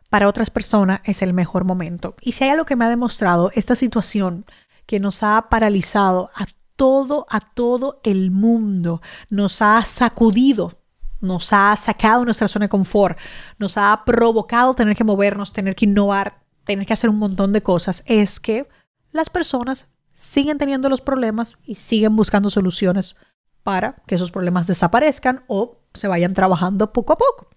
para 0.10 0.28
otras 0.28 0.50
personas 0.50 1.02
es 1.04 1.22
el 1.22 1.34
mejor 1.34 1.64
momento. 1.64 2.16
Y 2.22 2.34
si 2.34 2.44
hay 2.44 2.50
algo 2.50 2.66
que 2.66 2.76
me 2.76 2.86
ha 2.86 2.90
demostrado 2.90 3.52
esta 3.54 3.76
situación, 3.76 4.46
que 4.88 5.00
nos 5.00 5.22
ha 5.22 5.50
paralizado 5.50 6.32
a 6.34 6.48
todo, 6.76 7.28
a 7.30 7.40
todo 7.42 8.00
el 8.04 8.32
mundo, 8.32 9.02
nos 9.30 9.62
ha 9.62 9.84
sacudido, 9.84 10.80
nos 11.22 11.54
ha 11.54 11.76
sacado 11.76 12.26
nuestra 12.26 12.48
zona 12.48 12.66
de 12.66 12.70
confort, 12.70 13.18
nos 13.60 13.78
ha 13.78 14.04
provocado 14.06 14.74
tener 14.74 14.96
que 14.96 15.04
movernos, 15.04 15.54
tener 15.54 15.76
que 15.76 15.86
innovar, 15.86 16.40
tener 16.64 16.88
que 16.88 16.94
hacer 16.94 17.10
un 17.10 17.20
montón 17.20 17.54
de 17.54 17.62
cosas, 17.62 18.04
es 18.06 18.40
que 18.40 18.68
las 19.12 19.30
personas 19.30 19.90
siguen 20.14 20.58
teniendo 20.58 20.90
los 20.90 21.02
problemas 21.02 21.58
y 21.64 21.76
siguen 21.76 22.16
buscando 22.16 22.50
soluciones 22.50 23.16
para 23.64 24.02
que 24.08 24.16
esos 24.16 24.32
problemas 24.32 24.68
desaparezcan 24.68 25.44
o 25.48 25.80
se 25.94 26.08
vayan 26.08 26.34
trabajando 26.34 26.94
poco 26.94 27.14
a 27.14 27.18
poco. 27.18 27.50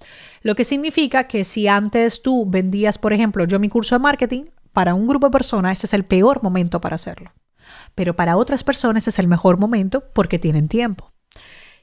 Lo 0.43 0.55
que 0.57 0.65
significa 0.65 1.29
que 1.29 1.45
si 1.45 1.69
antes 1.69 2.23
tú 2.23 2.49
vendías, 2.49 2.99
por 2.99 3.13
ejemplo, 3.13 3.45
yo 3.45 3.59
mi 3.59 3.69
curso 3.69 3.95
de 3.95 4.01
marketing, 4.01 4.45
para 4.73 4.95
un 4.95 5.07
grupo 5.07 5.27
de 5.27 5.33
personas 5.33 5.79
ese 5.79 5.87
es 5.87 5.95
el 5.95 6.05
peor 6.05 6.43
momento 6.43 6.81
para 6.81 6.95
hacerlo. 6.95 7.33
Pero 7.95 8.15
para 8.15 8.37
otras 8.37 8.65
personas 8.65 9.07
es 9.09 9.19
el 9.19 9.29
mejor 9.29 9.59
momento 9.59 10.05
porque 10.13 10.39
tienen 10.39 10.69
tiempo. 10.69 11.13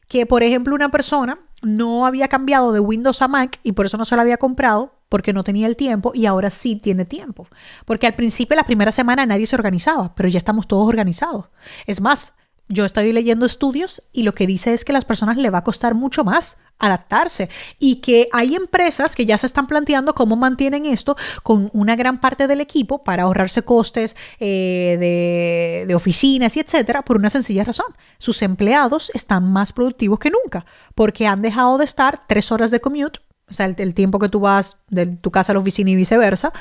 Que, 0.08 0.25
por 0.25 0.41
ejemplo, 0.44 0.74
una 0.74 0.89
persona 0.89 1.39
no 1.62 2.06
había 2.06 2.27
cambiado 2.27 2.72
de 2.72 2.79
Windows 2.79 3.22
a 3.22 3.27
Mac 3.27 3.60
y 3.63 3.74
por 3.74 3.86
eso 3.86 3.98
no 3.98 4.06
se 4.06 4.15
lo 4.15 4.22
había 4.22 4.38
comprado 4.38 4.94
porque 5.10 5.34
no 5.34 5.44
tenía 5.44 5.67
el 5.67 5.75
tiempo 5.75 6.12
y 6.13 6.25
ahora 6.25 6.50
sí 6.50 6.77
tiene 6.77 7.06
tiempo. 7.06 7.48
Porque 7.86 8.08
al 8.08 8.13
principio, 8.13 8.56
la 8.56 8.63
primera 8.63 8.91
semana, 8.91 9.25
nadie 9.25 9.46
se 9.46 9.56
organizaba, 9.56 10.13
pero 10.15 10.29
ya 10.29 10.38
estamos 10.38 10.67
todos 10.67 10.88
organizados. 10.88 11.46
Es 11.86 12.01
más, 12.01 12.34
yo 12.70 12.86
estoy 12.86 13.14
leyendo 13.14 13.46
estudios 13.46 14.04
y 14.12 14.24
lo 14.24 14.34
que 14.34 14.48
dice 14.48 14.74
es 14.74 14.84
que 14.84 14.92
a 14.92 14.94
las 14.94 15.06
personas 15.06 15.38
le 15.38 15.50
va 15.50 15.60
a 15.60 15.64
costar 15.64 15.96
mucho 15.96 16.24
más 16.24 16.58
adaptarse 16.80 17.50
y 17.80 17.98
que 18.02 18.28
hay 18.32 18.56
empresas 18.56 19.16
que 19.16 19.26
ya 19.26 19.38
se 19.38 19.48
están 19.48 19.68
planteando 19.68 20.14
cómo 20.14 20.36
mantienen 20.36 20.86
esto 20.86 21.16
con 21.44 21.70
una 21.74 21.96
gran 21.96 22.20
parte 22.20 22.48
del 22.48 22.62
equipo 22.62 23.04
para 23.04 23.24
ahorrarse 23.24 23.64
costes 23.64 24.16
eh, 24.40 25.86
de, 25.88 25.96
oficinas 25.96 26.56
y 26.58 26.60
etcétera 26.60 27.04
por 27.04 27.18
una 27.18 27.30
sencilla 27.30 27.64
razón. 27.64 27.96
Sus 28.18 28.42
empleados 28.42 29.12
están 29.14 29.52
más 29.52 29.74
productivos 29.74 30.20
que 30.20 30.30
nunca 30.30 30.66
porque 30.94 31.26
han 31.26 31.42
dejado 31.42 31.78
de 31.78 31.86
estar 31.86 32.28
tres 32.28 32.52
horas 32.52 32.70
de 32.70 32.82
commute, 32.82 33.20
o 33.50 33.54
sea, 33.54 33.66
el, 33.66 33.76
el 33.78 33.94
tiempo 33.94 34.20
que 34.20 34.30
tú 34.30 34.42
vas 34.42 34.78
de 34.90 35.06
tu 35.08 35.32
casa 35.32 35.54
a 35.54 35.56
la 35.56 35.62
oficina 35.62 35.90
y 35.90 35.96
viceversa, 35.96 36.52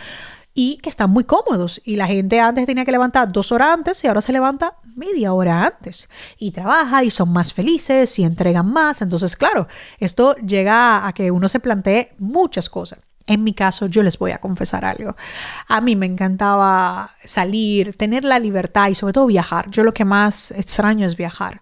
y 0.57 0.79
que 0.79 0.89
están 0.89 1.11
muy 1.11 1.23
cómodos. 1.23 1.81
Y 1.85 1.97
la 1.97 2.07
gente 2.07 2.41
antes 2.41 2.67
tenía 2.67 2.85
que 2.85 2.91
levantar 2.91 3.31
dos 3.31 3.53
horas 3.53 3.69
antes 3.75 4.03
y 4.03 4.09
ahora 4.09 4.23
se 4.23 4.33
levanta 4.33 4.73
media 4.97 5.33
hora 5.35 5.65
antes. 5.65 6.09
Y 6.39 6.51
trabaja 6.51 7.05
y 7.05 7.11
son 7.11 7.31
más 7.31 7.53
felices 7.53 8.19
y 8.19 8.25
entregan 8.25 8.67
más. 8.67 9.03
Entonces, 9.03 9.37
claro, 9.37 9.69
esto 10.01 10.35
llega 10.37 11.07
a 11.07 11.13
que 11.13 11.31
uno 11.31 11.49
se 11.49 11.61
plantee 11.61 12.15
muchas 12.19 12.71
cosas. 12.71 12.99
En 13.27 13.45
mi 13.45 13.53
caso, 13.53 13.87
yo 13.87 14.03
les 14.03 14.19
voy 14.19 14.33
a 14.33 14.39
confesar 14.39 14.85
algo. 14.85 15.15
A 15.69 15.81
mí 15.81 15.95
me 15.95 16.07
encantaba 16.07 17.11
salir, 17.25 17.95
tener 17.95 18.25
la 18.25 18.39
libertad 18.39 18.89
y 18.89 18.95
sobre 18.95 19.13
todo 19.13 19.27
viajar. 19.27 19.69
Yo 19.71 19.85
lo 19.85 19.93
que 19.93 20.07
más 20.07 20.53
extraño 20.53 21.07
es 21.07 21.17
viajar. 21.17 21.61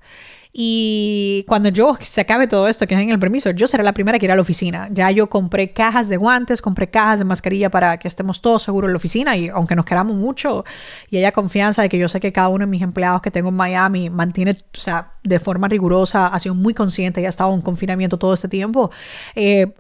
Y 0.57 1.45
cuando 1.49 1.69
yo 1.69 1.99
se 2.01 2.21
acabe 2.21 2.47
todo 2.47 2.69
esto, 2.69 2.87
que 2.87 2.95
en 2.95 3.11
el 3.11 3.19
permiso, 3.19 3.51
yo 3.51 3.67
seré 3.67 3.83
la 3.83 3.93
primera 3.93 4.21
que 4.21 4.27
irá 4.27 4.35
a 4.35 4.37
la 4.37 4.43
oficina. 4.43 4.89
Ya 4.93 5.11
yo 5.11 5.29
compré 5.29 5.73
cajas 5.73 6.09
de 6.09 6.17
guantes, 6.17 6.63
compré 6.63 6.89
cajas 6.89 7.19
de 7.19 7.25
mascarilla 7.25 7.71
para 7.71 7.99
que 7.99 8.07
estemos 8.07 8.41
todos 8.41 8.63
seguros 8.63 8.89
en 8.89 8.93
la 8.93 8.99
oficina. 8.99 9.37
Y 9.37 9.49
aunque 9.49 9.75
nos 9.75 9.85
queramos 9.85 10.15
mucho 10.15 10.65
y 11.11 11.17
haya 11.17 11.33
confianza 11.33 11.83
de 11.83 11.89
que 11.89 11.99
yo 11.99 12.09
sé 12.09 12.21
que 12.21 12.33
cada 12.33 12.49
uno 12.51 12.67
de 12.67 12.71
mis 12.71 12.83
empleados 12.83 13.21
que 13.21 13.33
tengo 13.33 13.49
en 13.49 13.57
Miami 13.57 14.11
mantiene, 14.11 14.57
o 14.77 14.81
sea, 14.81 15.15
de 15.25 15.41
forma 15.41 15.67
rigurosa, 15.67 16.29
ha 16.29 16.39
sido 16.39 16.55
muy 16.55 16.73
consciente 16.73 17.21
y 17.21 17.27
ha 17.27 17.31
estado 17.31 17.53
en 17.53 17.61
confinamiento 17.61 18.17
todo 18.17 18.33
este 18.33 18.47
tiempo. 18.47 18.93
Eh, 19.35 19.75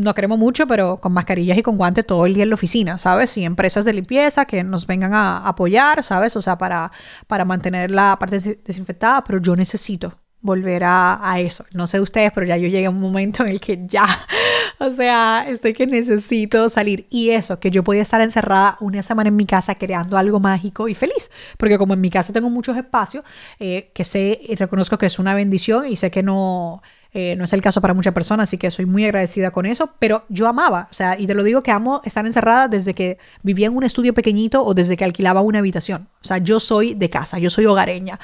no 0.00 0.14
queremos 0.14 0.38
mucho, 0.38 0.66
pero 0.66 0.96
con 0.96 1.12
mascarillas 1.12 1.58
y 1.58 1.62
con 1.62 1.76
guantes 1.76 2.06
todo 2.06 2.26
el 2.26 2.34
día 2.34 2.44
en 2.44 2.50
la 2.50 2.54
oficina, 2.54 2.98
¿sabes? 2.98 3.36
Y 3.36 3.44
empresas 3.44 3.84
de 3.84 3.92
limpieza 3.92 4.46
que 4.46 4.64
nos 4.64 4.86
vengan 4.86 5.14
a 5.14 5.46
apoyar, 5.46 6.02
¿sabes? 6.02 6.36
O 6.36 6.42
sea, 6.42 6.58
para, 6.58 6.90
para 7.26 7.44
mantener 7.44 7.90
la 7.90 8.18
parte 8.18 8.38
desinfectada, 8.64 9.22
pero 9.24 9.40
yo 9.40 9.54
necesito 9.56 10.14
volver 10.42 10.84
a, 10.84 11.20
a, 11.22 11.40
eso. 11.40 11.64
No 11.74 11.86
sé 11.86 12.00
ustedes, 12.00 12.32
pero 12.34 12.46
ya 12.46 12.56
yo 12.56 12.68
llegué 12.68 12.86
a 12.86 12.90
un 12.90 13.00
momento 13.00 13.42
en 13.42 13.50
el 13.50 13.60
que 13.60 13.78
ya, 13.86 14.26
o 14.78 14.90
sea, 14.90 15.46
estoy 15.48 15.74
que 15.74 15.86
necesito 15.86 16.68
salir. 16.70 17.06
Y 17.10 17.30
eso, 17.30 17.60
que 17.60 17.70
yo 17.70 17.84
podía 17.84 18.02
estar 18.02 18.20
encerrada 18.20 18.76
una 18.80 19.02
semana 19.02 19.28
en 19.28 19.36
mi 19.36 19.46
casa 19.46 19.74
creando 19.74 20.16
algo 20.16 20.40
mágico 20.40 20.88
y 20.88 20.94
feliz. 20.94 21.30
Porque 21.58 21.78
como 21.78 21.94
en 21.94 22.00
mi 22.00 22.10
casa 22.10 22.32
tengo 22.32 22.50
muchos 22.50 22.76
espacios, 22.76 23.24
eh, 23.58 23.90
que 23.94 24.04
sé 24.04 24.40
y 24.42 24.54
reconozco 24.54 24.98
que 24.98 25.06
es 25.06 25.18
una 25.18 25.34
bendición 25.34 25.86
y 25.88 25.96
sé 25.96 26.10
que 26.10 26.22
no... 26.22 26.82
Eh, 27.12 27.34
no 27.36 27.44
es 27.44 27.52
el 27.52 27.60
caso 27.60 27.80
para 27.80 27.94
muchas 27.94 28.14
personas, 28.14 28.48
así 28.48 28.56
que 28.56 28.70
soy 28.70 28.86
muy 28.86 29.04
agradecida 29.04 29.50
con 29.50 29.66
eso, 29.66 29.90
pero 29.98 30.24
yo 30.28 30.46
amaba, 30.46 30.88
o 30.90 30.94
sea, 30.94 31.18
y 31.18 31.26
te 31.26 31.34
lo 31.34 31.42
digo 31.42 31.62
que 31.62 31.72
amo 31.72 32.02
estar 32.04 32.24
encerrada 32.24 32.68
desde 32.68 32.94
que 32.94 33.18
vivía 33.42 33.66
en 33.66 33.76
un 33.76 33.82
estudio 33.82 34.14
pequeñito 34.14 34.64
o 34.64 34.74
desde 34.74 34.96
que 34.96 35.04
alquilaba 35.04 35.40
una 35.40 35.58
habitación. 35.58 36.08
O 36.22 36.24
sea, 36.24 36.38
yo 36.38 36.60
soy 36.60 36.94
de 36.94 37.10
casa, 37.10 37.38
yo 37.38 37.50
soy 37.50 37.66
hogareña, 37.66 38.20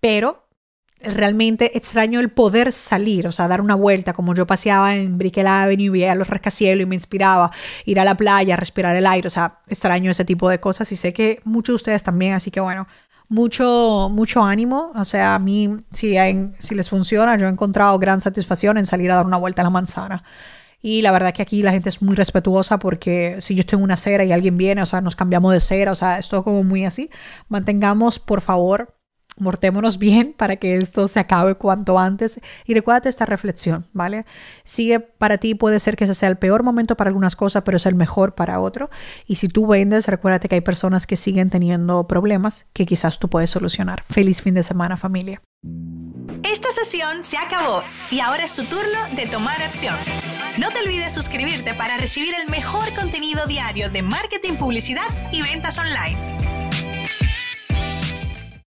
pero 0.00 0.48
realmente 1.00 1.76
extraño 1.76 2.18
el 2.18 2.30
poder 2.30 2.72
salir, 2.72 3.26
o 3.28 3.32
sea, 3.32 3.46
dar 3.46 3.60
una 3.60 3.74
vuelta, 3.74 4.12
como 4.12 4.34
yo 4.34 4.46
paseaba 4.46 4.96
en 4.96 5.16
Brickell 5.18 5.46
Avenue, 5.46 5.90
veía 5.90 6.14
los 6.14 6.28
rascacielos 6.28 6.82
y 6.82 6.86
me 6.86 6.96
inspiraba 6.96 7.50
ir 7.84 8.00
a 8.00 8.04
la 8.04 8.16
playa, 8.16 8.56
respirar 8.56 8.96
el 8.96 9.06
aire, 9.06 9.26
o 9.26 9.30
sea, 9.30 9.60
extraño 9.68 10.10
ese 10.10 10.24
tipo 10.24 10.48
de 10.48 10.60
cosas 10.60 10.90
y 10.92 10.96
sé 10.96 11.12
que 11.12 11.40
muchos 11.44 11.74
de 11.74 11.76
ustedes 11.76 12.02
también, 12.02 12.34
así 12.34 12.50
que 12.50 12.60
bueno, 12.60 12.88
mucho, 13.28 14.08
mucho 14.10 14.42
ánimo, 14.42 14.92
o 14.94 15.04
sea, 15.04 15.34
a 15.34 15.38
mí, 15.38 15.76
si, 15.92 16.16
si 16.58 16.74
les 16.74 16.88
funciona, 16.88 17.36
yo 17.36 17.46
he 17.46 17.50
encontrado 17.50 17.98
gran 17.98 18.20
satisfacción 18.20 18.78
en 18.78 18.86
salir 18.86 19.10
a 19.10 19.16
dar 19.16 19.26
una 19.26 19.36
vuelta 19.36 19.62
a 19.62 19.64
la 19.64 19.70
manzana. 19.70 20.24
Y 20.80 21.02
la 21.02 21.10
verdad 21.10 21.34
que 21.34 21.42
aquí 21.42 21.62
la 21.62 21.72
gente 21.72 21.88
es 21.88 22.02
muy 22.02 22.14
respetuosa 22.14 22.78
porque 22.78 23.36
si 23.40 23.54
yo 23.54 23.60
estoy 23.60 23.78
en 23.78 23.84
una 23.84 23.94
acera 23.94 24.24
y 24.24 24.32
alguien 24.32 24.56
viene, 24.56 24.80
o 24.82 24.86
sea, 24.86 25.00
nos 25.00 25.16
cambiamos 25.16 25.52
de 25.52 25.60
cera, 25.60 25.90
o 25.90 25.94
sea, 25.96 26.18
es 26.18 26.28
todo 26.28 26.44
como 26.44 26.62
muy 26.62 26.84
así. 26.84 27.10
Mantengamos, 27.48 28.20
por 28.20 28.40
favor, 28.40 28.94
mortémonos 29.38 29.98
bien 29.98 30.32
para 30.36 30.56
que 30.56 30.76
esto 30.76 31.08
se 31.08 31.20
acabe 31.20 31.54
cuanto 31.54 31.98
antes 31.98 32.40
y 32.64 32.74
recuérdate 32.74 33.08
esta 33.08 33.26
reflexión, 33.26 33.86
¿vale? 33.92 34.24
Sigue 34.64 35.00
para 35.00 35.38
ti, 35.38 35.54
puede 35.54 35.78
ser 35.80 35.96
que 35.96 36.04
ese 36.04 36.14
sea 36.14 36.28
el 36.28 36.36
peor 36.36 36.62
momento 36.62 36.96
para 36.96 37.08
algunas 37.08 37.36
cosas, 37.36 37.62
pero 37.64 37.76
es 37.76 37.86
el 37.86 37.94
mejor 37.94 38.34
para 38.34 38.60
otro. 38.60 38.90
Y 39.26 39.36
si 39.36 39.48
tú 39.48 39.66
vendes, 39.66 40.06
recuérdate 40.06 40.48
que 40.48 40.56
hay 40.56 40.60
personas 40.60 41.06
que 41.06 41.16
siguen 41.16 41.50
teniendo 41.50 42.06
problemas 42.06 42.66
que 42.72 42.86
quizás 42.86 43.18
tú 43.18 43.28
puedes 43.28 43.50
solucionar. 43.50 44.04
Feliz 44.10 44.42
fin 44.42 44.54
de 44.54 44.62
semana, 44.62 44.96
familia. 44.96 45.40
Esta 46.44 46.70
sesión 46.70 47.24
se 47.24 47.36
acabó 47.36 47.82
y 48.10 48.20
ahora 48.20 48.44
es 48.44 48.54
tu 48.54 48.64
turno 48.64 48.98
de 49.16 49.26
tomar 49.26 49.60
acción. 49.60 49.96
No 50.58 50.70
te 50.70 50.78
olvides 50.80 51.12
suscribirte 51.12 51.74
para 51.74 51.96
recibir 51.96 52.34
el 52.34 52.48
mejor 52.48 52.92
contenido 52.94 53.46
diario 53.46 53.90
de 53.90 54.02
marketing, 54.02 54.54
publicidad 54.54 55.06
y 55.32 55.42
ventas 55.42 55.78
online. 55.78 56.57